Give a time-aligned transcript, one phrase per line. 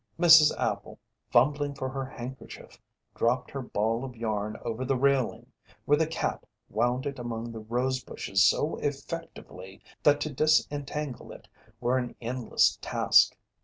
[0.19, 0.51] Mrs.
[0.57, 0.97] Appel,
[1.29, 2.81] fumbling for her handkerchief,
[3.13, 5.51] dropped her ball of yarn over the railing,
[5.85, 11.47] where the cat wound it among the rose bushes so effectively that to disentangle it
[11.79, 13.37] were an endless task.